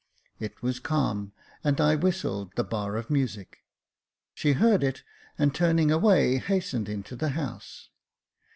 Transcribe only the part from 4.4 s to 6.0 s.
heard it, and, turning